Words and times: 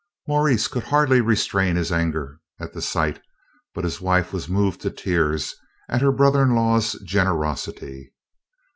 Maurice 0.27 0.67
could 0.67 0.85
hardly 0.85 1.21
restrain 1.21 1.75
his 1.75 1.91
anger 1.91 2.39
at 2.59 2.73
the 2.73 2.81
sight, 2.81 3.21
but 3.75 3.83
his 3.83 4.01
wife 4.01 4.33
was 4.33 4.49
moved 4.49 4.81
to 4.81 4.89
tears 4.89 5.53
at 5.89 6.01
her 6.01 6.11
brother 6.11 6.41
in 6.41 6.55
law's 6.55 6.93
generosity. 7.05 8.11